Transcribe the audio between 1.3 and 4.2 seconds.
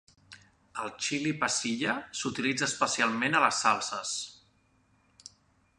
pasilla s'utilitza especialment a les salses.